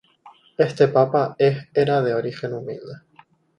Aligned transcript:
Este 0.57 0.87
Papa 0.87 1.35
es 1.37 1.67
era 1.75 2.01
de 2.01 2.15
origen 2.15 2.55
humilde. 2.55 2.93